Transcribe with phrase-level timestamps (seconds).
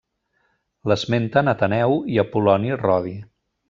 [0.93, 3.19] L'esmenten Ateneu i Apol·loni Rodi.